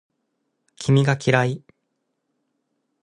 [0.77, 1.63] 君が嫌い